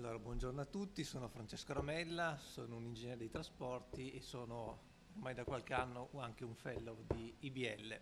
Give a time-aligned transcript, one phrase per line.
[0.00, 4.80] Allora, buongiorno a tutti, sono Francesco Ramella, sono un ingegnere dei trasporti e sono
[5.12, 8.00] ormai da qualche anno anche un fellow di IBL.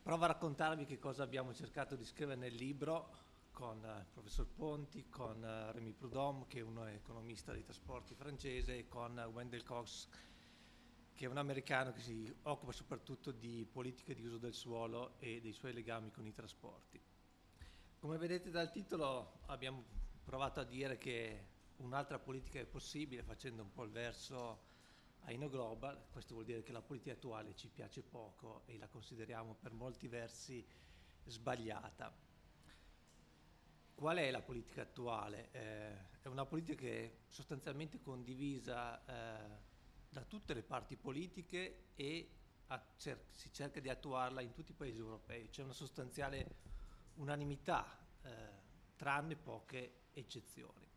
[0.00, 3.16] Provo a raccontarvi che cosa abbiamo cercato di scrivere nel libro
[3.50, 8.86] con il professor Ponti, con Rémi Prudhomme, che è un economista dei trasporti francese, e
[8.86, 10.06] con Wendell Cox,
[11.16, 15.40] che è un americano che si occupa soprattutto di politica di uso del suolo e
[15.40, 17.02] dei suoi legami con i trasporti.
[17.98, 19.98] Come vedete dal titolo abbiamo
[20.30, 21.46] provato a dire che
[21.78, 24.60] un'altra politica è possibile facendo un po' il verso
[25.22, 28.86] a Inno Global, questo vuol dire che la politica attuale ci piace poco e la
[28.86, 30.64] consideriamo per molti versi
[31.24, 32.16] sbagliata.
[33.92, 35.48] Qual è la politica attuale?
[35.50, 39.58] Eh, è una politica che è sostanzialmente condivisa eh,
[40.10, 42.30] da tutte le parti politiche e
[42.98, 45.48] cer- si cerca di attuarla in tutti i paesi europei.
[45.48, 46.46] C'è una sostanziale
[47.14, 48.58] unanimità, eh,
[48.94, 50.88] tranne poche eccezioni.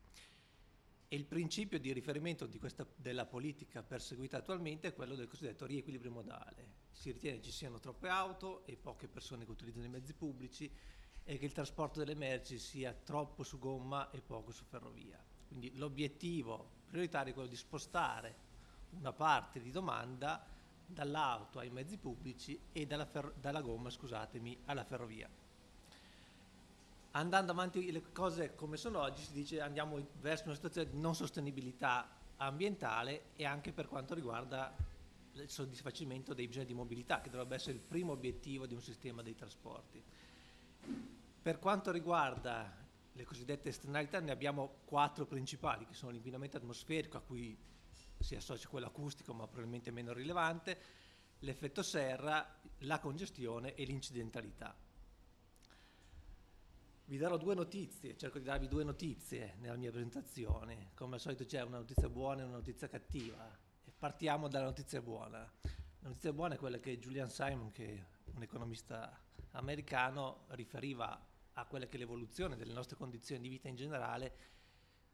[1.07, 5.65] E il principio di riferimento di questa, della politica perseguita attualmente è quello del cosiddetto
[5.65, 6.81] riequilibrio modale.
[6.91, 10.71] Si ritiene ci siano troppe auto e poche persone che utilizzano i mezzi pubblici
[11.23, 15.23] e che il trasporto delle merci sia troppo su gomma e poco su ferrovia.
[15.47, 18.51] Quindi l'obiettivo prioritario è quello di spostare
[18.91, 20.47] una parte di domanda
[20.85, 23.91] dall'auto ai mezzi pubblici e dalla, fer- dalla gomma
[24.65, 25.29] alla ferrovia
[27.15, 31.15] andando avanti le cose come sono oggi, si dice andiamo verso una situazione di non
[31.15, 34.75] sostenibilità ambientale e anche per quanto riguarda
[35.33, 39.21] il soddisfacimento dei bisogni di mobilità, che dovrebbe essere il primo obiettivo di un sistema
[39.21, 40.03] dei trasporti.
[41.41, 47.21] Per quanto riguarda le cosiddette esternalità, ne abbiamo quattro principali, che sono l'inquinamento atmosferico, a
[47.21, 47.57] cui
[48.19, 50.79] si associa quello acustico, ma probabilmente meno rilevante,
[51.39, 54.75] l'effetto serra, la congestione e l'incidentalità.
[57.05, 60.91] Vi darò due notizie, cerco di darvi due notizie nella mia presentazione.
[60.95, 63.45] Come al solito c'è una notizia buona e una notizia cattiva.
[63.83, 65.39] E partiamo dalla notizia buona.
[65.39, 69.19] La notizia buona è quella che Julian Simon, che è un economista
[69.51, 74.35] americano, riferiva a quella che è l'evoluzione delle nostre condizioni di vita in generale,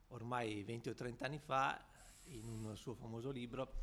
[0.10, 1.84] ormai 20 o 30 anni fa,
[2.26, 3.74] in un suo famoso libro,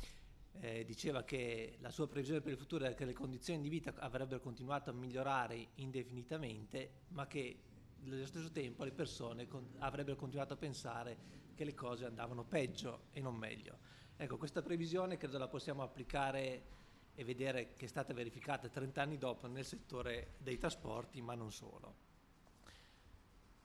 [0.61, 3.93] eh, diceva che la sua previsione per il futuro era che le condizioni di vita
[3.97, 7.66] avrebbero continuato a migliorare indefinitamente, ma che
[8.03, 11.17] nello stesso tempo le persone con, avrebbero continuato a pensare
[11.53, 13.77] che le cose andavano peggio e non meglio.
[14.15, 16.75] Ecco, questa previsione credo la possiamo applicare
[17.13, 21.51] e vedere che è stata verificata 30 anni dopo nel settore dei trasporti, ma non
[21.51, 22.05] solo.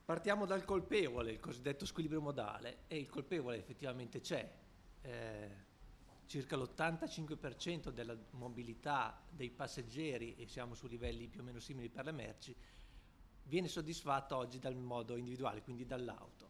[0.04, 4.50] Partiamo dal colpevole, il cosiddetto squilibrio modale, e il colpevole effettivamente c'è.
[5.02, 5.70] Eh,
[6.26, 12.06] circa l'85% della mobilità dei passeggeri, e siamo su livelli più o meno simili per
[12.06, 12.56] le merci,
[13.52, 16.48] viene soddisfatta oggi dal modo individuale, quindi dall'auto.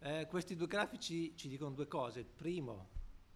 [0.00, 2.24] Eh, questi due grafici ci dicono due cose.
[2.24, 2.88] Primo,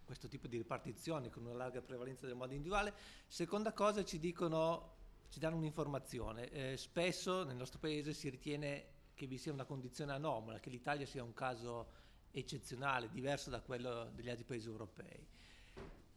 [0.04, 2.92] questo tipo di ripartizione con una larga prevalenza del modo individuale.
[3.28, 4.94] Seconda cosa, ci, dicono,
[5.28, 6.50] ci danno un'informazione.
[6.50, 11.06] Eh, spesso nel nostro paese si ritiene che vi sia una condizione anomala, che l'Italia
[11.06, 11.86] sia un caso
[12.32, 15.24] eccezionale, diverso da quello degli altri paesi europei.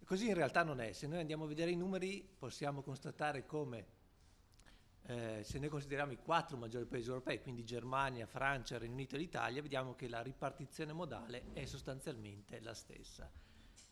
[0.04, 0.94] Così in realtà non è.
[0.94, 4.04] Se noi andiamo a vedere i numeri possiamo constatare come
[5.08, 9.20] eh, se noi consideriamo i quattro maggiori paesi europei, quindi Germania, Francia, Regno Unito e
[9.20, 13.30] l'Italia, vediamo che la ripartizione modale è sostanzialmente la stessa.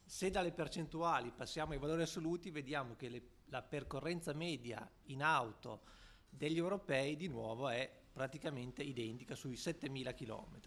[0.06, 5.82] Se dalle percentuali passiamo ai valori assoluti, vediamo che le, la percorrenza media in auto
[6.30, 10.60] degli europei di nuovo è praticamente identica sui 7.000 km.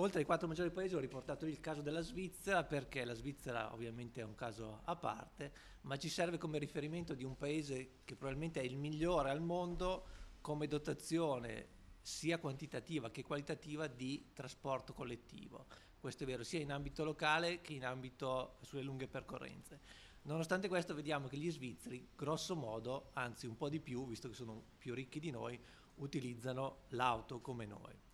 [0.00, 4.20] Oltre ai quattro maggiori paesi ho riportato il caso della Svizzera perché la Svizzera ovviamente
[4.20, 8.60] è un caso a parte, ma ci serve come riferimento di un paese che probabilmente
[8.60, 10.06] è il migliore al mondo
[10.40, 11.66] come dotazione
[12.00, 15.66] sia quantitativa che qualitativa di trasporto collettivo.
[15.98, 19.80] Questo è vero sia in ambito locale che in ambito sulle lunghe percorrenze.
[20.22, 24.34] Nonostante questo vediamo che gli svizzeri, grosso modo, anzi un po' di più, visto che
[24.34, 25.58] sono più ricchi di noi,
[25.96, 28.06] utilizzano l'auto come noi.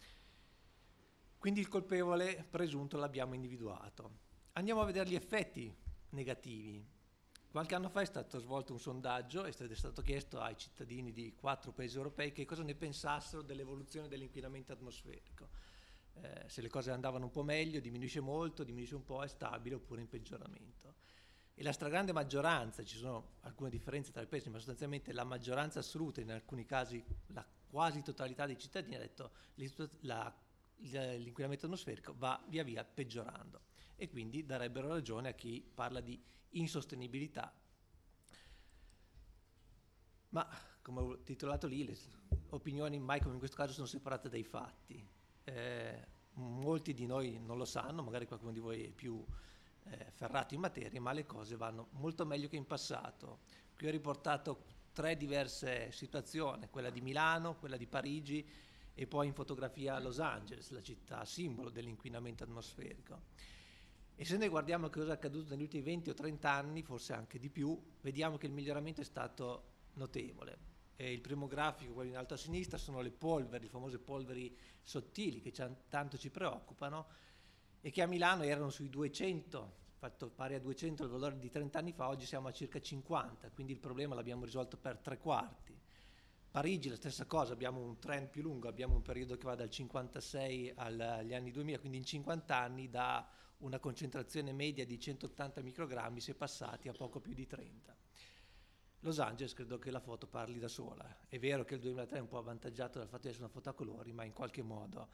[1.44, 4.20] Quindi il colpevole presunto l'abbiamo individuato.
[4.52, 5.70] Andiamo a vedere gli effetti
[6.12, 6.82] negativi.
[7.50, 11.34] Qualche anno fa è stato svolto un sondaggio ed è stato chiesto ai cittadini di
[11.34, 15.50] quattro paesi europei che cosa ne pensassero dell'evoluzione dell'inquinamento atmosferico.
[16.14, 19.74] Eh, se le cose andavano un po' meglio, diminuisce molto, diminuisce un po', è stabile
[19.74, 20.94] oppure in peggioramento.
[21.52, 25.80] E la stragrande maggioranza, ci sono alcune differenze tra i paesi, ma sostanzialmente la maggioranza
[25.80, 29.70] assoluta, in alcuni casi la quasi totalità dei cittadini ha detto che
[30.02, 30.34] la
[30.90, 33.60] l'inquinamento atmosferico va via via peggiorando
[33.96, 36.20] e quindi darebbero ragione a chi parla di
[36.50, 37.52] insostenibilità.
[40.30, 40.46] Ma
[40.82, 41.96] come ho titolato lì, le
[42.50, 45.06] opinioni mai come in questo caso sono separate dai fatti.
[45.44, 49.24] Eh, molti di noi non lo sanno, magari qualcuno di voi è più
[49.84, 53.40] eh, ferrato in materia, ma le cose vanno molto meglio che in passato.
[53.76, 58.46] Qui ho riportato tre diverse situazioni, quella di Milano, quella di Parigi
[58.94, 63.22] e poi in fotografia Los Angeles, la città simbolo dell'inquinamento atmosferico.
[64.16, 67.38] E se noi guardiamo cosa è accaduto negli ultimi 20 o 30 anni, forse anche
[67.40, 70.72] di più, vediamo che il miglioramento è stato notevole.
[70.94, 74.56] E il primo grafico, quello in alto a sinistra, sono le polveri, le famose polveri
[74.84, 75.52] sottili che
[75.88, 77.06] tanto ci preoccupano
[77.80, 81.78] e che a Milano erano sui 200, fatto pari a 200 il valore di 30
[81.80, 85.76] anni fa, oggi siamo a circa 50, quindi il problema l'abbiamo risolto per tre quarti.
[86.54, 89.70] Parigi la stessa cosa, abbiamo un trend più lungo, abbiamo un periodo che va dal
[89.70, 93.28] 56 agli anni 2000, quindi in 50 anni da
[93.58, 97.96] una concentrazione media di 180 microgrammi si è passati a poco più di 30.
[99.00, 101.26] Los Angeles credo che la foto parli da sola.
[101.26, 103.70] È vero che il 2003 è un po' avvantaggiato dal fatto di essere una foto
[103.70, 105.08] a colori, ma in qualche modo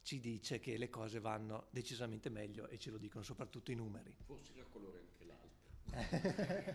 [0.00, 4.16] ci dice che le cose vanno decisamente meglio e ce lo dicono soprattutto i numeri.
[4.24, 6.74] Forse a colore anche l'altro.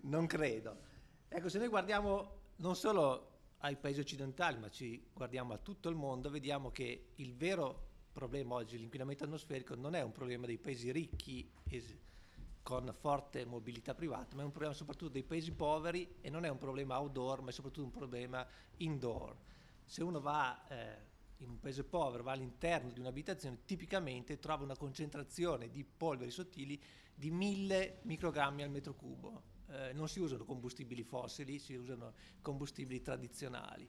[0.08, 0.78] non credo.
[1.28, 3.28] Ecco, se noi guardiamo non solo
[3.58, 8.54] ai paesi occidentali, ma ci guardiamo a tutto il mondo, vediamo che il vero problema
[8.54, 11.50] oggi, l'inquinamento atmosferico, non è un problema dei paesi ricchi
[12.62, 16.48] con forte mobilità privata, ma è un problema soprattutto dei paesi poveri e non è
[16.48, 18.46] un problema outdoor, ma è soprattutto un problema
[18.78, 19.36] indoor.
[19.84, 21.08] Se uno va eh,
[21.38, 26.80] in un paese povero, va all'interno di un'abitazione, tipicamente trova una concentrazione di polveri sottili
[27.14, 29.49] di 1000 microgrammi al metro cubo.
[29.70, 33.88] Eh, non si usano combustibili fossili, si usano combustibili tradizionali.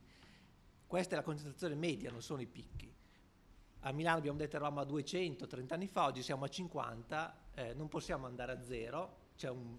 [0.86, 2.94] Questa è la concentrazione media, non sono i picchi.
[3.84, 7.74] A Milano abbiamo detto eravamo a 200 30 anni fa, oggi siamo a 50, eh,
[7.74, 9.76] non possiamo andare a zero, c'è un,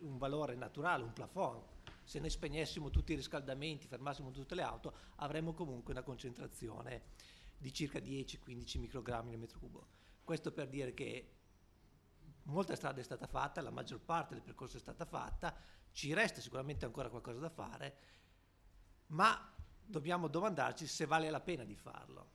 [0.00, 1.62] un valore naturale, un plafond.
[2.02, 7.02] Se ne spegnessimo tutti i riscaldamenti, fermassimo tutte le auto, avremmo comunque una concentrazione
[7.56, 9.86] di circa 10-15 microgrammi nel metro cubo.
[10.24, 11.35] Questo per dire che
[12.46, 15.54] molta strada è stata fatta, la maggior parte del percorso è stata fatta,
[15.92, 17.96] ci resta sicuramente ancora qualcosa da fare,
[19.08, 19.52] ma
[19.84, 22.34] dobbiamo domandarci se vale la pena di farlo.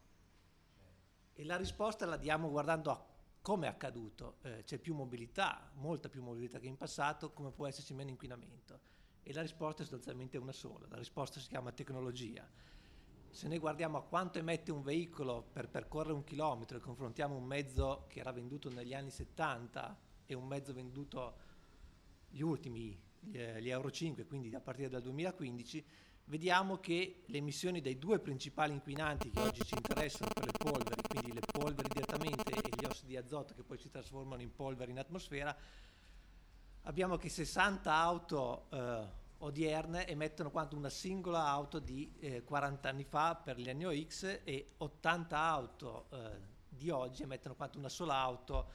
[1.34, 3.06] E la risposta la diamo guardando a
[3.42, 4.38] come è accaduto.
[4.44, 8.80] Eh, c'è più mobilità, molta più mobilità che in passato, come può esserci meno inquinamento?
[9.24, 12.48] E la risposta è sostanzialmente una sola, la risposta si chiama tecnologia.
[13.32, 17.46] Se noi guardiamo a quanto emette un veicolo per percorrere un chilometro e confrontiamo un
[17.46, 21.38] mezzo che era venduto negli anni 70 e un mezzo venduto
[22.30, 25.86] gli ultimi, gli, gli Euro 5, quindi a partire dal 2015,
[26.26, 31.02] vediamo che le emissioni dei due principali inquinanti che oggi ci interessano per le polveri,
[31.08, 34.92] quindi le polveri direttamente e gli ossidi di azoto che poi si trasformano in polveri
[34.92, 35.56] in atmosfera,
[36.82, 43.04] abbiamo che 60 auto eh, odierne emettono quanto una singola auto di eh, 40 anni
[43.04, 48.16] fa per gli anni OX e 80 auto eh, di oggi emettono quanto una sola
[48.16, 48.70] auto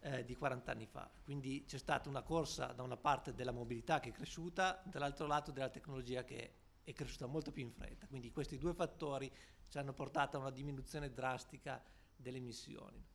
[0.00, 1.10] eh, di 40 anni fa.
[1.22, 5.50] Quindi c'è stata una corsa da una parte della mobilità che è cresciuta, dall'altro lato
[5.50, 8.06] della tecnologia che è cresciuta molto più in fretta.
[8.06, 9.30] Quindi questi due fattori
[9.68, 11.82] ci hanno portato a una diminuzione drastica
[12.16, 13.13] delle emissioni.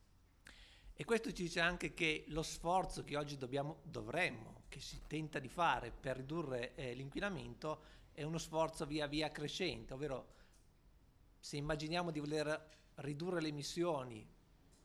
[1.00, 5.38] E questo ci dice anche che lo sforzo che oggi dobbiamo, dovremmo, che si tenta
[5.38, 7.80] di fare per ridurre eh, l'inquinamento,
[8.12, 10.34] è uno sforzo via via crescente, ovvero
[11.38, 14.28] se immaginiamo di voler ridurre le emissioni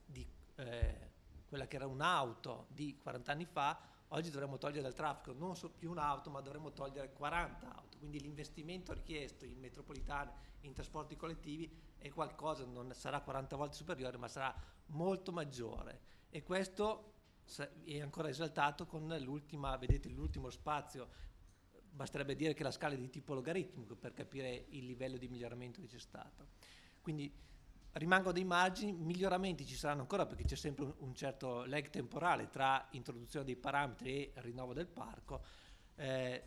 [0.05, 1.11] di eh,
[1.47, 5.69] quella che era un'auto di 40 anni fa, oggi dovremmo togliere dal traffico non so
[5.69, 7.97] più un'auto, ma dovremmo togliere 40 auto.
[7.97, 10.31] Quindi l'investimento richiesto in metropolitane,
[10.61, 11.69] in trasporti collettivi
[12.05, 14.53] è qualcosa, non sarà 40 volte superiore, ma sarà
[14.87, 16.01] molto maggiore.
[16.29, 17.13] E questo
[17.83, 21.09] è ancora esaltato con l'ultima, vedete l'ultimo spazio,
[21.89, 25.81] basterebbe dire che la scala è di tipo logaritmico per capire il livello di miglioramento
[25.81, 26.49] che c'è stato.
[27.01, 27.33] Quindi
[27.93, 32.87] rimangono dei margini, miglioramenti ci saranno ancora perché c'è sempre un, certo lag temporale tra
[32.91, 35.41] introduzione dei parametri e rinnovo del parco.
[35.95, 36.43] Eh,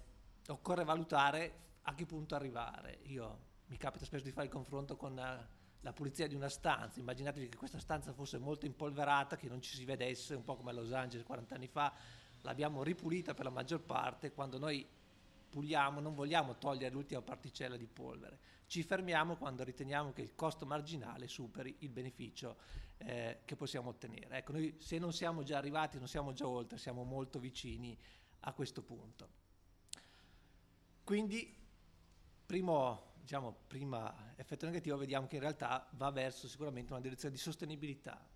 [0.46, 3.00] occorre valutare a che punto arrivare.
[3.06, 5.46] Io mi capita spesso di fare il confronto con la,
[5.80, 9.76] la pulizia di una stanza, immaginatevi che questa stanza fosse molto impolverata, che non ci
[9.76, 11.92] si vedesse, un po' come a Los Angeles 40 anni fa,
[12.42, 14.86] l'abbiamo ripulita per la maggior parte, quando noi
[15.48, 20.66] puliamo non vogliamo togliere l'ultima particella di polvere, ci fermiamo quando riteniamo che il costo
[20.66, 22.56] marginale superi il beneficio
[22.98, 24.38] eh, che possiamo ottenere.
[24.38, 27.98] Ecco, noi se non siamo già arrivati, non siamo già oltre, siamo molto vicini
[28.40, 29.28] a questo punto.
[31.02, 31.56] Quindi,
[32.44, 37.38] primo, diciamo, prima effetto negativo, vediamo che in realtà va verso sicuramente una direzione di
[37.38, 38.26] sostenibilità.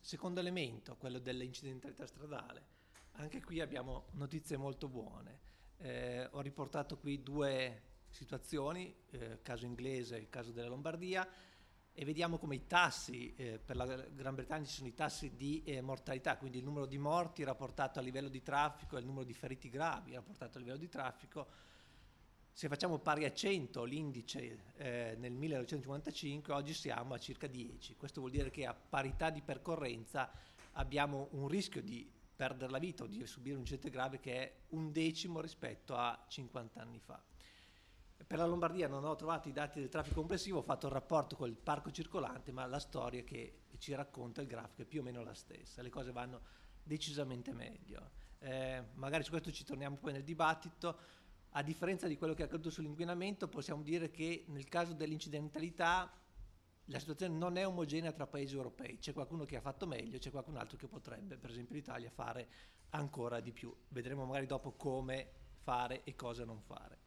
[0.00, 2.64] Secondo elemento, quello dell'incidentalità stradale.
[3.14, 5.40] Anche qui abbiamo notizie molto buone.
[5.78, 11.28] Eh, ho riportato qui due situazioni, eh, caso inglese e il caso della Lombardia.
[11.98, 15.62] e vediamo come i tassi, eh, per la Gran Bretagna ci sono i tassi di
[15.64, 19.24] eh, mortalità, quindi il numero di morti rapportato a livello di traffico e il numero
[19.24, 21.48] di feriti gravi rapportato a livello di traffico.
[22.56, 27.96] Se facciamo pari a 100 l'indice eh, nel 1955, oggi siamo a circa 10.
[27.96, 30.30] Questo vuol dire che a parità di percorrenza
[30.72, 34.52] abbiamo un rischio di perdere la vita o di subire un incidente grave che è
[34.68, 37.22] un decimo rispetto a 50 anni fa.
[38.26, 41.36] Per la Lombardia non ho trovato i dati del traffico complessivo, ho fatto il rapporto
[41.36, 45.02] con il parco circolante, ma la storia che ci racconta il grafico è più o
[45.02, 46.40] meno la stessa, le cose vanno
[46.82, 48.12] decisamente meglio.
[48.38, 51.24] Eh, magari su questo ci torniamo poi nel dibattito.
[51.50, 56.12] A differenza di quello che è accaduto sull'inquinamento, possiamo dire che nel caso dell'incidentalità
[56.86, 60.30] la situazione non è omogenea tra paesi europei, c'è qualcuno che ha fatto meglio, c'è
[60.30, 62.48] qualcun altro che potrebbe, per esempio l'Italia, fare
[62.90, 63.74] ancora di più.
[63.88, 65.30] Vedremo magari dopo come
[65.62, 66.98] fare e cosa non fare.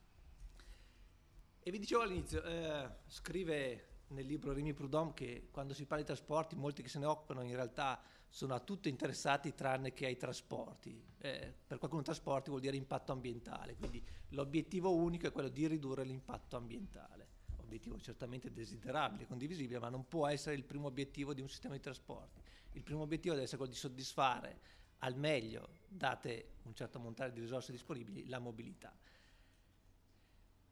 [1.61, 6.07] E vi dicevo all'inizio, eh, scrive nel libro Rimi Prudhomme che quando si parla di
[6.07, 10.15] trasporti molti che se ne occupano in realtà sono a tutto interessati tranne che ai
[10.15, 11.03] trasporti.
[11.17, 16.03] Eh, per qualcuno trasporti vuol dire impatto ambientale, quindi l'obiettivo unico è quello di ridurre
[16.03, 17.27] l'impatto ambientale.
[17.57, 21.81] Obiettivo certamente desiderabile, condivisibile, ma non può essere il primo obiettivo di un sistema di
[21.81, 22.41] trasporti.
[22.73, 24.59] Il primo obiettivo deve essere quello di soddisfare
[24.99, 28.93] al meglio, date un certo montare di risorse disponibili, la mobilità.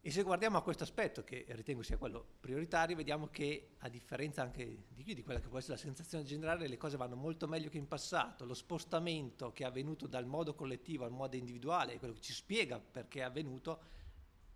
[0.08, 4.42] E se guardiamo a questo aspetto, che ritengo sia quello prioritario, vediamo che a differenza
[4.42, 7.68] anche di di quella che può essere la sensazione generale, le cose vanno molto meglio
[7.68, 8.46] che in passato.
[8.46, 12.80] Lo spostamento che è avvenuto dal modo collettivo al modo individuale, quello che ci spiega
[12.80, 13.82] perché è avvenuto,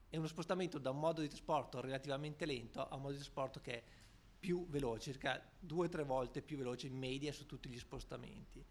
[0.08, 3.60] è uno spostamento da un modo di trasporto relativamente lento a un modo di trasporto
[3.60, 3.84] che è
[4.40, 8.66] più veloce, circa due o tre volte più veloce in media su tutti gli spostamenti.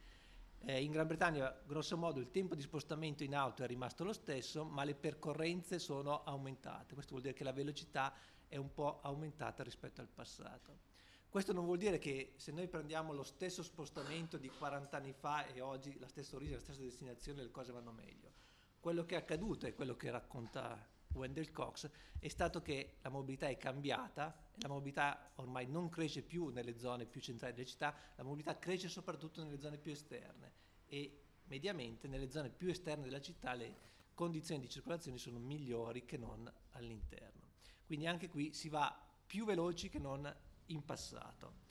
[0.62, 4.12] Eh, in Gran Bretagna, grosso modo, il tempo di spostamento in auto è rimasto lo
[4.12, 6.94] stesso, ma le percorrenze sono aumentate.
[6.94, 8.14] Questo vuol dire che la velocità
[8.46, 10.88] è un po' aumentata rispetto al passato.
[11.30, 15.46] Questo non vuol dire che se noi prendiamo lo stesso spostamento di 40 anni fa
[15.46, 18.32] e oggi la stessa origine, la stessa destinazione, le cose vanno meglio.
[18.80, 23.48] Quello che è accaduto è quello che racconta Wendell Cox, è stato che la mobilità
[23.48, 28.22] è cambiata, la mobilità ormai non cresce più nelle zone più centrali delle città, la
[28.22, 30.52] mobilità cresce soprattutto nelle zone più esterne
[30.86, 36.16] e mediamente nelle zone più esterne della città le condizioni di circolazione sono migliori che
[36.18, 37.48] non all'interno.
[37.86, 38.94] Quindi anche qui si va
[39.26, 40.32] più veloci che non
[40.66, 41.68] in passato.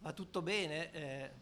[0.00, 0.92] Va tutto bene?
[0.92, 1.32] Eh,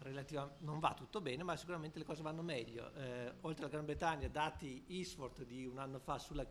[0.00, 2.92] relativa, non va tutto bene, ma sicuramente le cose vanno meglio.
[2.94, 6.46] Eh, oltre alla Gran Bretagna, dati Eastford di un anno fa sulla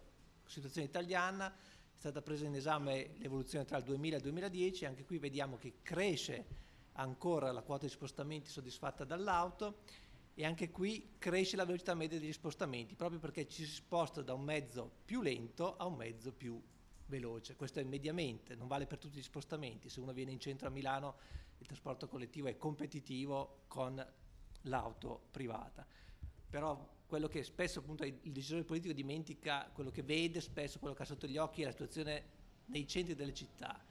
[0.46, 5.06] situazione italiana, è stata presa in esame l'evoluzione tra il 2000 e il 2010, anche
[5.06, 6.46] qui vediamo che cresce
[6.94, 9.80] ancora la quota di spostamenti soddisfatta dall'auto
[10.34, 14.34] e anche qui cresce la velocità media degli spostamenti, proprio perché ci si sposta da
[14.34, 16.62] un mezzo più lento a un mezzo più
[17.08, 17.56] veloce.
[17.56, 19.90] Questo è mediamente, non vale per tutti gli spostamenti.
[19.90, 21.16] Se uno viene in centro a Milano
[21.58, 24.06] il trasporto collettivo è competitivo con
[24.64, 25.86] l'auto privata.
[26.50, 31.04] Però quello che spesso appunto il decisore politico dimentica, quello che vede spesso, quello che
[31.04, 32.36] ha sotto gli occhi è la situazione
[32.66, 33.82] nei centri delle città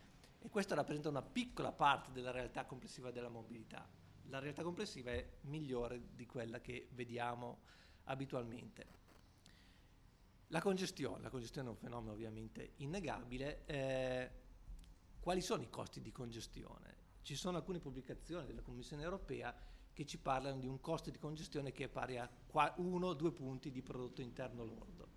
[0.47, 3.85] e questo rappresenta una piccola parte della realtà complessiva della mobilità.
[4.29, 7.63] La realtà complessiva è migliore di quella che vediamo
[8.05, 8.87] abitualmente.
[10.51, 13.65] La congestione, la congestione è un fenomeno ovviamente innegabile.
[13.67, 14.31] Eh,
[15.19, 16.95] quali sono i costi di congestione?
[17.23, 19.53] Ci sono alcune pubblicazioni della Commissione europea
[19.93, 23.83] che ci parlano di un costo di congestione che è pari a 1-2 punti di
[23.83, 25.09] prodotto interno lordo.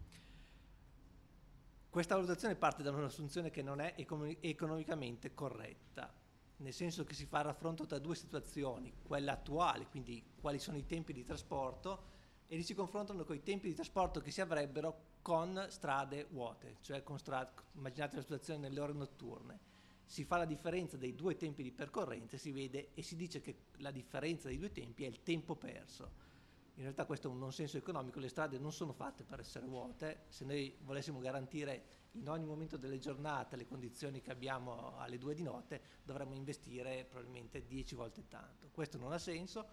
[1.90, 6.12] Questa valutazione parte da un'assunzione che non è economicamente corretta,
[6.58, 10.86] nel senso che si fa raffronto tra due situazioni, quella attuale, quindi quali sono i
[10.86, 12.18] tempi di trasporto,
[12.48, 16.78] e li si confrontano con i tempi di trasporto che si avrebbero con strade vuote,
[16.82, 19.68] cioè con strade, immaginate la situazione nelle ore notturne
[20.10, 23.56] si fa la differenza dei due tempi di percorrenza si vede e si dice che
[23.78, 26.28] la differenza dei due tempi è il tempo perso.
[26.78, 29.68] In realtà questo è un non senso economico, le strade non sono fatte per essere
[29.68, 35.20] vuote, se noi volessimo garantire in ogni momento delle giornate le condizioni che abbiamo alle
[35.20, 38.70] due di notte dovremmo investire probabilmente dieci volte tanto.
[38.72, 39.68] Questo non ha senso.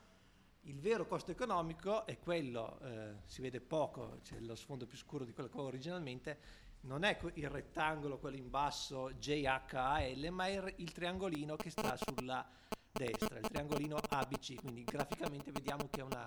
[0.66, 5.24] Il vero costo economico è quello, eh, si vede poco, c'è lo sfondo più scuro
[5.24, 6.38] di quello che avevo originalmente,
[6.80, 12.44] non è il rettangolo, quello in basso JHAL, ma è il triangolino che sta sulla
[12.90, 16.26] destra, il triangolino ABC, quindi graficamente vediamo che è una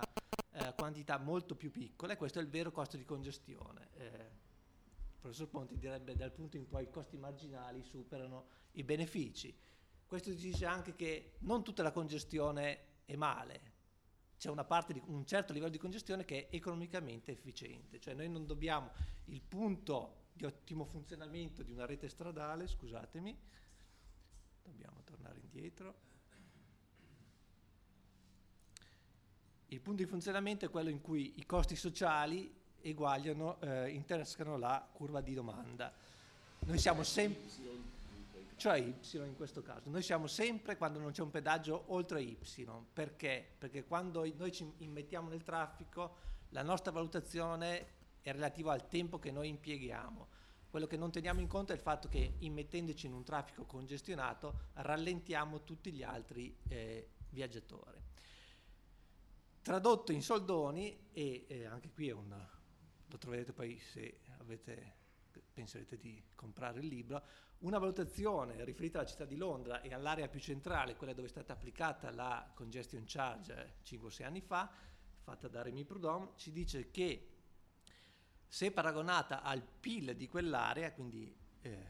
[0.51, 3.89] eh, quantità molto più piccola e questo è il vero costo di congestione.
[3.97, 9.53] Eh, il professor Ponti direbbe dal punto in cui i costi marginali superano i benefici.
[10.07, 13.77] Questo dice anche che non tutta la congestione è male,
[14.39, 18.29] c'è una parte di un certo livello di congestione che è economicamente efficiente, cioè noi
[18.29, 18.89] non dobbiamo
[19.25, 23.37] il punto di ottimo funzionamento di una rete stradale, scusatemi,
[24.63, 26.07] dobbiamo tornare indietro.
[29.67, 32.49] Il punto di funzionamento è quello in cui i costi sociali
[32.81, 35.93] eguagliano, eh, intersecano la curva di domanda.
[36.59, 37.41] Noi siamo sempre,
[38.59, 42.37] cioè Y in questo caso, noi siamo sempre quando non c'è un pedaggio oltre Y,
[42.91, 43.55] perché?
[43.57, 49.31] Perché quando noi ci immettiamo nel traffico la nostra valutazione è relativa al tempo che
[49.31, 50.27] noi impieghiamo.
[50.69, 54.69] Quello che non teniamo in conto è il fatto che immettendoci in un traffico congestionato
[54.73, 57.97] rallentiamo tutti gli altri eh, viaggiatori.
[59.61, 62.35] Tradotto in soldoni, e eh, anche qui è un,
[63.05, 64.95] lo troverete poi se avete,
[65.59, 67.21] penserete di comprare il libro,
[67.59, 71.51] una valutazione riferita alla città di Londra e all'area più centrale, quella dove è stata
[71.51, 74.71] applicata la congestion charge 5-6 anni fa,
[75.21, 77.27] fatta da Remy Prudhomme, ci dice che
[78.47, 81.85] se paragonata al PIL di quell'area, quindi eh,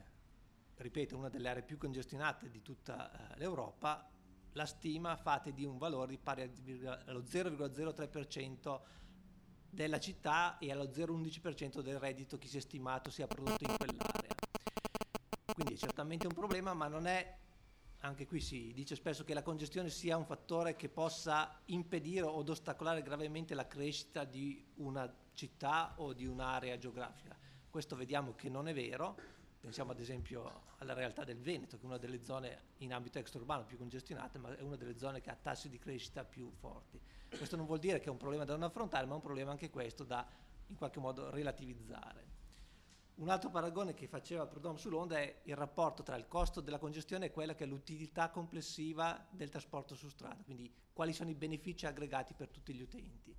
[0.77, 4.09] ripeto una delle aree più congestionate di tutta eh, l'Europa,
[4.53, 8.81] la stima fate di un valore pari allo 0,03%
[9.69, 14.35] della città e allo 0,11% del reddito che si è stimato sia prodotto in quell'area.
[15.53, 17.37] Quindi è certamente un problema, ma non è,
[17.99, 22.43] anche qui si dice spesso che la congestione sia un fattore che possa impedire o
[22.47, 27.37] ostacolare gravemente la crescita di una città o di un'area geografica.
[27.69, 29.17] Questo vediamo che non è vero,
[29.59, 33.65] pensiamo ad esempio alla realtà del Veneto, che è una delle zone in ambito extraurbano
[33.65, 36.99] più congestionate, ma è una delle zone che ha tassi di crescita più forti.
[37.27, 39.51] Questo non vuol dire che è un problema da non affrontare, ma è un problema
[39.51, 40.25] anche questo da
[40.67, 42.37] in qualche modo relativizzare.
[43.15, 47.25] Un altro paragone che faceva Prudhomme sull'onda è il rapporto tra il costo della congestione
[47.25, 51.85] e quella che è l'utilità complessiva del trasporto su strada, quindi quali sono i benefici
[51.85, 53.35] aggregati per tutti gli utenti.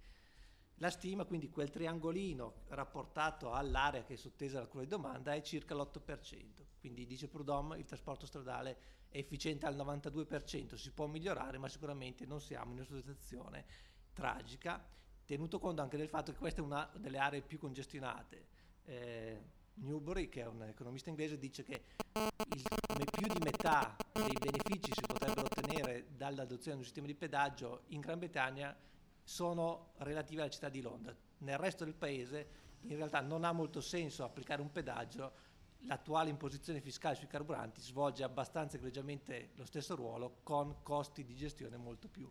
[0.80, 5.42] La stima, quindi quel triangolino rapportato all'area che è sottesa alla curva di domanda, è
[5.42, 6.64] circa l'8%.
[6.78, 8.78] Quindi dice Prudhomme il trasporto stradale
[9.10, 13.66] è efficiente al 92%, si può migliorare, ma sicuramente non siamo in una situazione
[14.14, 14.82] tragica,
[15.26, 18.46] tenuto conto anche del fatto che questa è una delle aree più congestionate.
[18.84, 19.42] Eh,
[19.74, 22.62] Newbury, che è un economista inglese, dice che il,
[23.10, 28.00] più di metà dei benefici si potrebbero ottenere dall'adozione di un sistema di pedaggio in
[28.00, 28.74] Gran Bretagna
[29.22, 31.14] sono relative alla città di Londra.
[31.38, 35.48] Nel resto del paese in realtà non ha molto senso applicare un pedaggio,
[35.84, 41.76] l'attuale imposizione fiscale sui carburanti svolge abbastanza egregiamente lo stesso ruolo con costi di gestione
[41.76, 42.30] molto più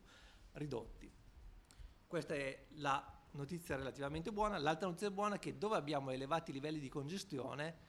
[0.53, 1.11] ridotti.
[2.05, 4.57] Questa è la notizia relativamente buona.
[4.57, 7.87] L'altra notizia buona è che dove abbiamo elevati livelli di congestione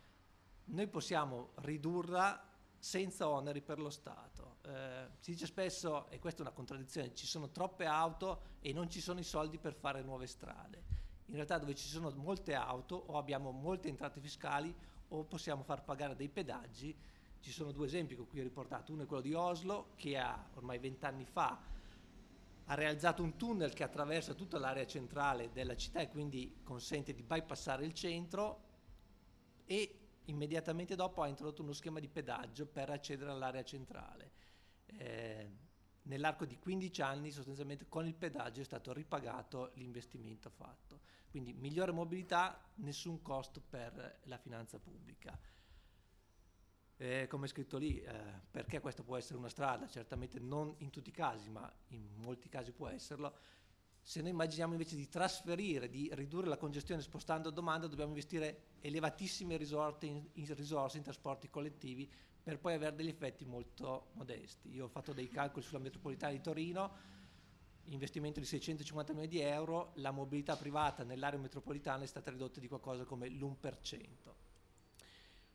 [0.71, 4.39] noi possiamo ridurla senza oneri per lo Stato.
[4.62, 8.90] Eh, si dice spesso, e questa è una contraddizione, ci sono troppe auto e non
[8.90, 10.83] ci sono i soldi per fare nuove strade.
[11.27, 14.75] In realtà dove ci sono molte auto o abbiamo molte entrate fiscali
[15.09, 16.96] o possiamo far pagare dei pedaggi.
[17.40, 20.49] Ci sono due esempi con cui ho riportato, uno è quello di Oslo che ha
[20.55, 21.79] ormai vent'anni fa
[22.70, 27.25] ha realizzato un tunnel che attraversa tutta l'area centrale della città e quindi consente di
[27.25, 28.68] bypassare il centro
[29.64, 34.31] e immediatamente dopo ha introdotto uno schema di pedaggio per accedere all'area centrale.
[34.96, 35.50] Eh,
[36.03, 41.00] nell'arco di 15 anni sostanzialmente con il pedaggio è stato ripagato l'investimento fatto.
[41.31, 45.38] Quindi migliore mobilità, nessun costo per la finanza pubblica.
[46.96, 48.12] Eh, come è scritto lì, eh,
[48.50, 49.87] perché questa può essere una strada?
[49.87, 53.35] Certamente non in tutti i casi, ma in molti casi può esserlo
[54.03, 59.57] se noi immaginiamo invece di trasferire, di ridurre la congestione spostando domanda, dobbiamo investire elevatissime
[59.57, 62.11] risorse in, in, risorse in trasporti collettivi
[62.42, 64.72] per poi avere degli effetti molto modesti.
[64.74, 67.18] Io ho fatto dei calcoli sulla metropolitana di Torino,
[67.85, 72.68] investimento di 650 milioni di euro, la mobilità privata nell'area metropolitana è stata ridotta di
[72.68, 74.09] qualcosa come l'1%.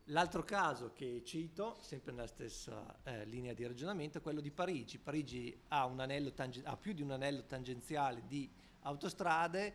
[0.09, 4.99] L'altro caso che cito, sempre nella stessa eh, linea di ragionamento, è quello di Parigi.
[4.99, 5.91] Parigi ha,
[6.35, 8.47] tange- ha, più di un anello tangenziale di
[8.81, 9.73] autostrade,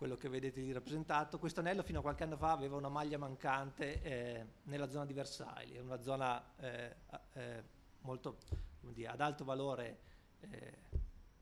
[0.00, 1.38] quello che vedete lì rappresentato.
[1.38, 5.12] Questo anello fino a qualche anno fa aveva una maglia mancante eh, nella zona di
[5.12, 6.96] Versailles, è una zona eh,
[7.34, 7.62] eh
[8.00, 8.38] molto
[8.80, 10.00] dire, ad alto valore
[10.40, 10.78] eh,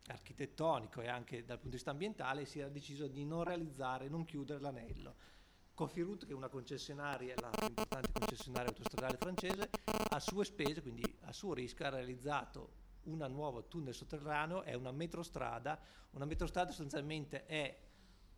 [0.09, 4.25] architettonico e anche dal punto di vista ambientale, si era deciso di non realizzare, non
[4.25, 5.15] chiudere l'anello
[5.73, 9.71] Cofiroute, che è una concessionaria, la più importante concessionaria autostradale francese,
[10.09, 12.73] a sue spese, quindi a suo rischio, ha realizzato
[13.05, 15.79] un nuovo tunnel sotterraneo, è una metrostrada.
[16.11, 17.87] Una metrostrada sostanzialmente è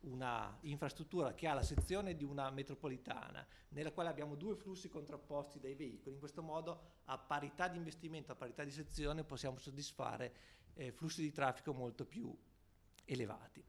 [0.02, 5.60] una infrastruttura che ha la sezione di una metropolitana, nella quale abbiamo due flussi contrapposti
[5.60, 6.14] dai veicoli.
[6.14, 10.34] In questo modo, a parità di investimento, a parità di sezione, possiamo soddisfare
[10.74, 12.34] eh, flussi di traffico molto più
[13.04, 13.62] elevati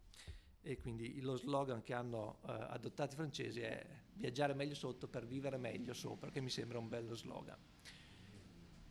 [0.64, 5.26] e quindi lo slogan che hanno eh, adottato i francesi è viaggiare meglio sotto per
[5.26, 7.58] vivere meglio sopra, che mi sembra un bello slogan.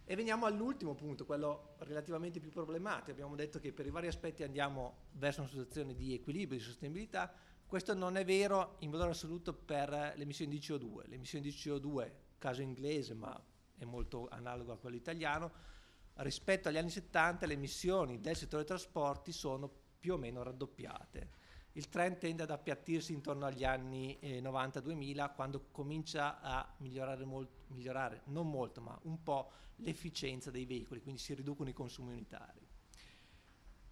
[0.04, 3.12] E veniamo all'ultimo punto, quello relativamente più problematico.
[3.12, 7.32] Abbiamo detto che per i vari aspetti andiamo verso una situazione di equilibrio, di sostenibilità.
[7.64, 11.08] Questo non è vero in valore assoluto per le emissioni di CO2.
[11.08, 13.40] Le emissioni di CO2, caso inglese ma
[13.76, 15.52] è molto analogo a quello italiano,
[16.14, 21.30] rispetto agli anni 70 le emissioni del settore trasporti sono più o meno raddoppiate.
[21.72, 27.62] Il trend tende ad appiattirsi intorno agli anni eh, 90-2000 quando comincia a migliorare, molto,
[27.68, 32.66] migliorare, non molto, ma un po' l'efficienza dei veicoli, quindi si riducono i consumi unitari.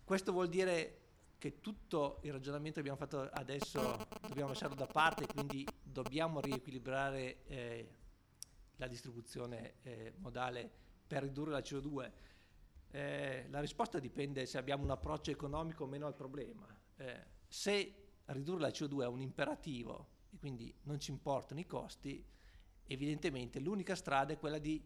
[0.03, 1.01] Questo vuol dire
[1.39, 7.45] che tutto il ragionamento che abbiamo fatto adesso dobbiamo lasciarlo da parte, quindi dobbiamo riequilibrare
[7.47, 7.89] eh,
[8.77, 10.69] la distribuzione eh, modale
[11.07, 12.11] per ridurre la CO2.
[12.91, 16.67] Eh, la risposta dipende se abbiamo un approccio economico o meno al problema.
[17.49, 17.95] Se
[18.27, 22.23] ridurre la CO2 è un imperativo e quindi non ci importano i costi,
[22.87, 24.83] evidentemente l'unica strada è quella di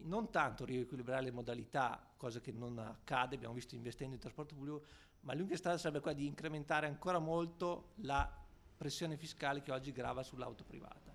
[0.00, 4.84] non tanto riequilibrare le modalità, cosa che non accade, abbiamo visto investendo in trasporto pubblico,
[5.20, 8.30] ma l'unica strada sarebbe quella di incrementare ancora molto la
[8.76, 11.14] pressione fiscale che oggi grava sull'auto privata.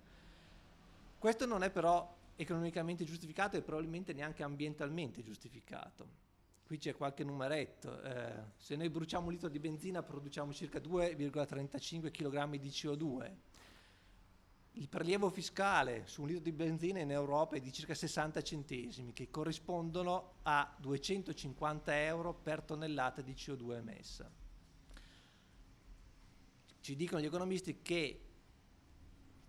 [1.18, 6.23] Questo non è però economicamente giustificato e probabilmente neanche ambientalmente giustificato.
[6.66, 8.02] Qui c'è qualche numeretto.
[8.02, 13.36] Eh, se noi bruciamo un litro di benzina produciamo circa 2,35 kg di CO2.
[14.76, 19.14] Il prelievo fiscale su un litro di benzina in Europa è di circa 60 centesimi,
[19.14, 24.32] che corrispondono a 250 euro per tonnellata di CO2 emessa.
[26.80, 28.20] Ci dicono gli economisti che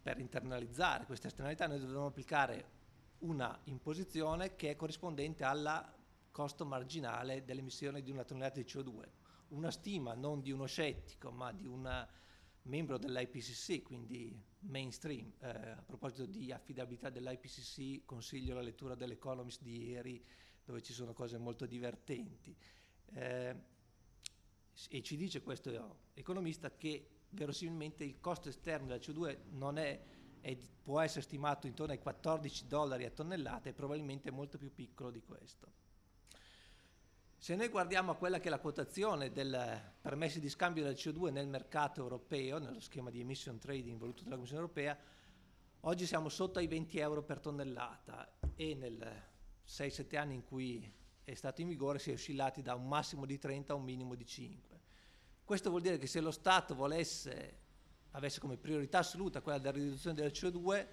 [0.03, 2.73] per internalizzare queste esternalità noi dobbiamo applicare
[3.21, 5.91] una imposizione che è corrispondente alla
[6.35, 9.09] costo marginale dell'emissione di una tonnellata di CO2.
[9.51, 12.09] Una stima non di uno scettico, ma di un
[12.63, 15.33] membro dell'IPCC, quindi mainstream.
[15.39, 20.25] Eh, a proposito di affidabilità dell'IPCC, consiglio la lettura dell'Economist di ieri,
[20.65, 22.57] dove ci sono cose molto divertenti.
[23.13, 23.57] Eh,
[24.89, 30.01] e ci dice questo economista che verosimilmente il costo esterno della CO2 è,
[30.41, 34.75] è, può essere stimato intorno ai 14 dollari a tonnellata e probabilmente è molto più
[34.75, 35.84] piccolo di questo.
[37.45, 41.31] Se noi guardiamo a quella che è la quotazione del permessi di scambio del CO2
[41.31, 44.99] nel mercato europeo, nello schema di emission trading voluto dalla Commissione europea,
[45.81, 49.25] oggi siamo sotto ai 20 euro per tonnellata e nel
[49.69, 50.91] 6-7 anni in cui
[51.23, 54.15] è stato in vigore si è oscillati da un massimo di 30 a un minimo
[54.15, 54.81] di 5.
[55.45, 57.59] Questo vuol dire che se lo Stato volesse,
[58.13, 60.87] avesse come priorità assoluta quella della riduzione del CO2,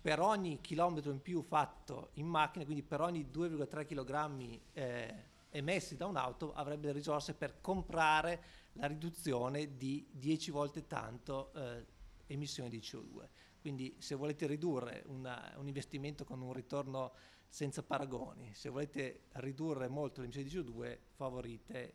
[0.00, 5.96] per ogni chilometro in più fatto in macchina, quindi per ogni 2,3 kg eh, emessi
[5.96, 11.86] da un'auto avrebbe le risorse per comprare la riduzione di 10 volte tanto eh,
[12.26, 13.28] emissioni di CO2.
[13.60, 17.14] Quindi se volete ridurre una, un investimento con un ritorno
[17.46, 21.94] senza paragoni, se volete ridurre molto le emissioni di CO2, favorite,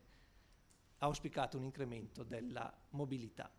[1.00, 3.52] auspicate un incremento della mobilità.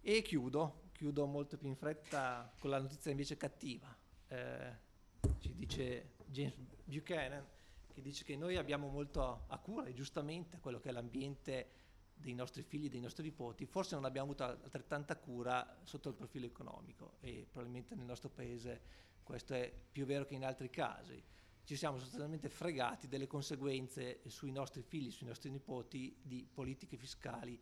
[0.00, 3.96] E chiudo, chiudo molto più in fretta con la notizia invece cattiva.
[4.26, 4.84] Eh,
[5.38, 7.54] ci dice James Buchanan,
[7.96, 11.70] che dice che noi abbiamo molto a cura, e giustamente, quello che è l'ambiente
[12.12, 16.44] dei nostri figli, dei nostri nipoti, forse non abbiamo avuto altrettanta cura sotto il profilo
[16.44, 18.82] economico e probabilmente nel nostro paese
[19.22, 21.24] questo è più vero che in altri casi.
[21.64, 27.58] Ci siamo sostanzialmente fregati delle conseguenze sui nostri figli, sui nostri nipoti di politiche fiscali,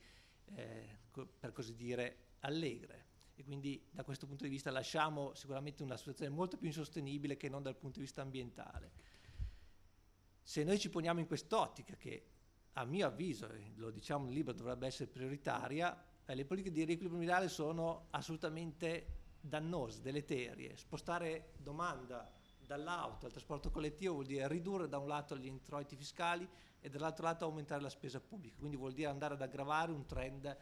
[0.57, 0.99] eh,
[1.38, 3.07] per così dire, allegre.
[3.37, 7.49] E quindi da questo punto di vista lasciamo sicuramente una situazione molto più insostenibile che
[7.49, 9.12] non dal punto di vista ambientale.
[10.46, 12.26] Se noi ci poniamo in quest'ottica, che
[12.74, 17.16] a mio avviso, lo diciamo nel libro, dovrebbe essere prioritaria, eh, le politiche di riequilibrio
[17.16, 20.76] mondiale sono assolutamente dannose, deleterie.
[20.76, 26.46] Spostare domanda dall'auto al trasporto collettivo vuol dire ridurre da un lato gli introiti fiscali
[26.78, 30.54] e dall'altro lato aumentare la spesa pubblica, quindi vuol dire andare ad aggravare un trend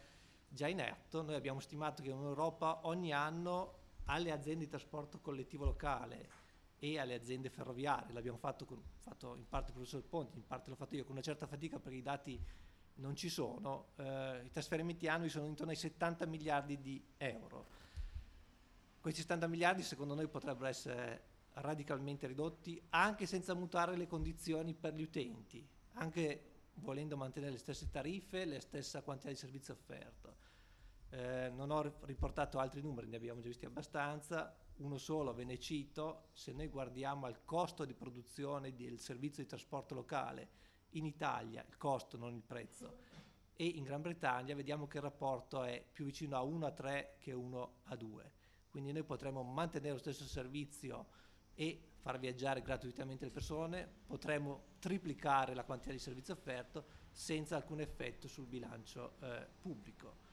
[0.48, 1.22] già in atto.
[1.22, 6.41] Noi abbiamo stimato che in Europa ogni anno alle aziende di trasporto collettivo locale
[6.84, 8.12] e alle aziende ferroviarie.
[8.12, 11.12] L'abbiamo fatto, con, fatto in parte il professor Ponti, in parte l'ho fatto io con
[11.12, 12.44] una certa fatica perché i dati
[12.94, 13.90] non ci sono.
[13.94, 17.66] Eh, I trasferimenti annui sono intorno ai 70 miliardi di euro.
[19.00, 24.94] Questi 70 miliardi secondo noi potrebbero essere radicalmente ridotti anche senza mutare le condizioni per
[24.94, 30.34] gli utenti, anche volendo mantenere le stesse tariffe, la stessa quantità di servizio offerto.
[31.10, 35.58] Eh, non ho riportato altri numeri, ne abbiamo già visti abbastanza uno solo, ve ne
[35.58, 40.48] cito, se noi guardiamo al costo di produzione del servizio di trasporto locale
[40.90, 42.98] in Italia, il costo non il prezzo,
[43.54, 47.16] e in Gran Bretagna vediamo che il rapporto è più vicino a 1 a 3
[47.18, 48.32] che 1 a 2.
[48.70, 51.06] Quindi noi potremmo mantenere lo stesso servizio
[51.54, 57.80] e far viaggiare gratuitamente le persone, potremmo triplicare la quantità di servizio offerto senza alcun
[57.80, 60.30] effetto sul bilancio eh, pubblico.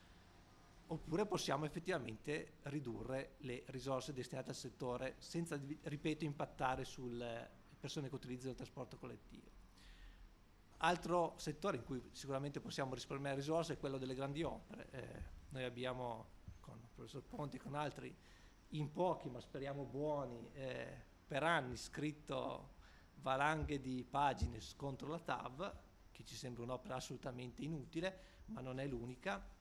[0.91, 7.47] Oppure possiamo effettivamente ridurre le risorse destinate al settore senza, ripeto, impattare sulle
[7.79, 9.47] persone che utilizzano il trasporto collettivo.
[10.77, 14.89] Altro settore in cui sicuramente possiamo risparmiare risorse è quello delle grandi opere.
[14.89, 18.15] Eh, noi abbiamo con il professor Ponti e con altri,
[18.69, 22.77] in pochi ma speriamo buoni, eh, per anni scritto
[23.15, 25.75] valanghe di pagine contro la TAV,
[26.11, 29.57] che ci sembra un'opera assolutamente inutile, ma non è l'unica.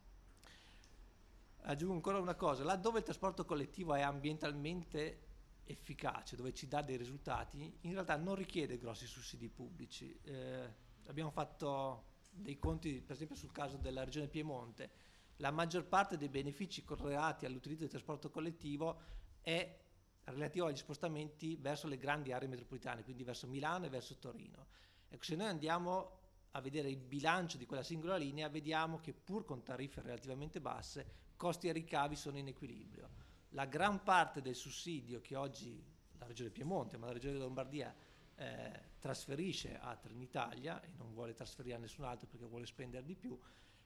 [1.62, 5.26] Aggiungo ancora una cosa, laddove il trasporto collettivo è ambientalmente
[5.64, 10.18] efficace, dove ci dà dei risultati, in realtà non richiede grossi sussidi pubblici.
[10.22, 10.72] Eh,
[11.06, 14.90] abbiamo fatto dei conti, per esempio sul caso della regione Piemonte,
[15.36, 19.00] la maggior parte dei benefici correlati all'utilizzo del trasporto collettivo
[19.40, 19.78] è
[20.24, 24.66] relativo agli spostamenti verso le grandi aree metropolitane, quindi verso Milano e verso Torino.
[25.08, 26.16] Ecco, se noi andiamo
[26.52, 31.26] a vedere il bilancio di quella singola linea, vediamo che pur con tariffe relativamente basse,
[31.38, 33.08] costi e ricavi sono in equilibrio.
[33.50, 35.82] La gran parte del sussidio che oggi
[36.18, 37.94] la Regione Piemonte, ma la Regione Lombardia
[38.34, 43.14] eh, trasferisce a Trenitalia e non vuole trasferire a nessun altro perché vuole spendere di
[43.14, 43.38] più,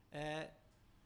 [0.08, 0.50] eh,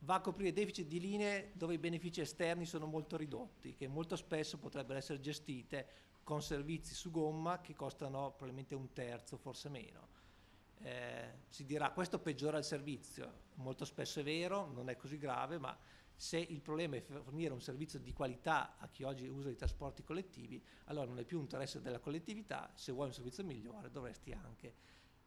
[0.01, 4.17] va a coprire deficit di linee dove i benefici esterni sono molto ridotti, che molto
[4.17, 5.89] spesso potrebbero essere gestite
[6.23, 10.15] con servizi su gomma che costano probabilmente un terzo, forse meno.
[10.83, 15.59] Eh, si dirà questo peggiora il servizio, molto spesso è vero, non è così grave,
[15.59, 15.77] ma
[16.17, 20.03] se il problema è fornire un servizio di qualità a chi oggi usa i trasporti
[20.03, 24.75] collettivi, allora non è più interesse della collettività, se vuoi un servizio migliore dovresti anche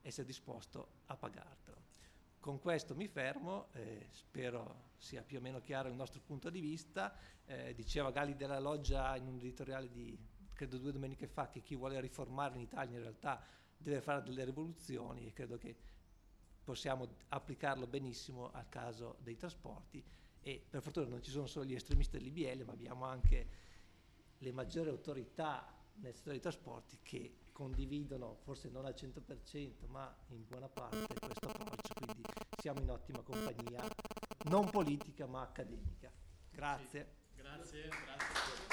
[0.02, 1.78] essere disposto a pagartelo.
[2.40, 6.60] Con questo mi fermo, eh, spero sia più o meno chiaro il nostro punto di
[6.60, 7.14] vista.
[7.46, 10.18] Eh, diceva Gali della Loggia in un editoriale di
[10.54, 13.42] credo due domeniche fa che chi vuole riformare in Italia in realtà
[13.78, 15.76] deve fare delle rivoluzioni e credo che
[16.64, 20.04] possiamo applicarlo benissimo al caso dei trasporti
[20.42, 23.48] e per fortuna non ci sono solo gli estremisti dell'IBL ma abbiamo anche
[24.38, 30.46] le maggiori autorità nel settore dei trasporti che condividono, forse non al 100%, ma in
[30.48, 32.24] buona parte questo approccio, quindi
[32.58, 33.86] siamo in ottima compagnia,
[34.46, 36.10] non politica ma accademica.
[36.52, 37.16] Grazie.
[37.36, 38.69] Sì, grazie, grazie.